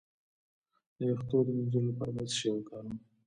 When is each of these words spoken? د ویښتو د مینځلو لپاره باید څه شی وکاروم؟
د 0.97 0.99
ویښتو 1.07 1.37
د 1.45 1.47
مینځلو 1.55 1.87
لپاره 1.89 2.11
باید 2.15 2.29
څه 2.31 2.35
شی 2.39 2.49
وکاروم؟ 2.53 2.97